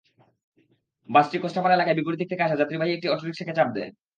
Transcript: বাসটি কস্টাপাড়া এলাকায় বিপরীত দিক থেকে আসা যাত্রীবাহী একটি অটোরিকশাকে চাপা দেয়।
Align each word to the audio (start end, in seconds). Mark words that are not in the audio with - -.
বাসটি 1.09 1.37
কস্টাপাড়া 1.37 1.75
এলাকায় 1.77 1.97
বিপরীত 1.97 2.19
দিক 2.21 2.29
থেকে 2.31 2.45
আসা 2.45 2.59
যাত্রীবাহী 2.61 2.91
একটি 2.93 3.07
অটোরিকশাকে 3.09 3.53
চাপা 3.57 3.73
দেয়। 3.75 3.91